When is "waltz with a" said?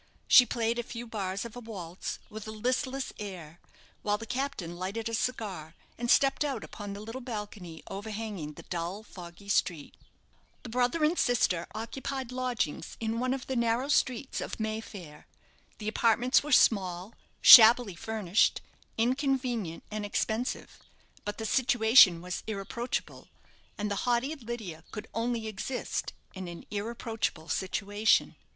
1.59-2.51